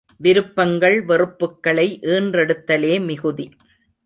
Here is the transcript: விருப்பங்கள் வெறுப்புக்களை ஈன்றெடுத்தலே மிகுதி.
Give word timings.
விருப்பங்கள் 0.17 1.05
வெறுப்புக்களை 1.05 1.85
ஈன்றெடுத்தலே 2.15 2.93
மிகுதி. 3.05 3.45